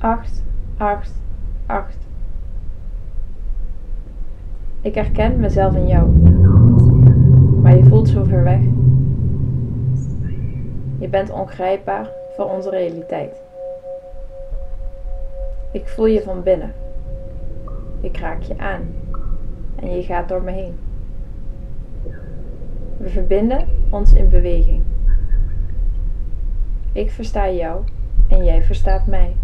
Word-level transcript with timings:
8, 0.00 0.42
8, 0.76 1.12
8. 1.66 1.96
Ik 4.80 4.94
herken 4.94 5.40
mezelf 5.40 5.74
in 5.74 5.86
jou, 5.86 6.10
maar 7.60 7.76
je 7.76 7.84
voelt 7.84 8.08
zo 8.08 8.24
ver 8.24 8.42
weg. 8.42 8.60
Je 10.98 11.08
bent 11.08 11.30
ongrijpbaar 11.30 12.08
voor 12.36 12.44
onze 12.44 12.70
realiteit. 12.70 13.42
Ik 15.72 15.88
voel 15.88 16.06
je 16.06 16.22
van 16.22 16.42
binnen. 16.42 16.72
Ik 18.00 18.16
raak 18.16 18.42
je 18.42 18.58
aan 18.58 18.82
en 19.76 19.96
je 19.96 20.02
gaat 20.02 20.28
door 20.28 20.42
me 20.42 20.50
heen. 20.50 20.78
We 22.96 23.08
verbinden 23.08 23.68
ons 23.90 24.12
in 24.12 24.28
beweging. 24.28 24.82
Ik 26.92 27.10
versta 27.10 27.50
jou 27.50 27.84
en 28.28 28.44
jij 28.44 28.62
verstaat 28.62 29.06
mij. 29.06 29.34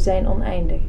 Zijn 0.00 0.28
oneindig. 0.28 0.80